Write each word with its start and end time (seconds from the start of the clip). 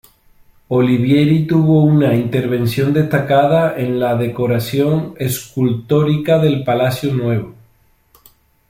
Olivieri 0.69 1.45
tuvo 1.45 1.83
una 1.83 2.15
intervención 2.15 2.91
destacada 2.91 3.77
en 3.77 3.99
la 3.99 4.15
decoración 4.15 5.13
escultórica 5.19 6.39
del 6.39 6.63
Palacio 6.63 7.13
Nuevo. 7.13 7.53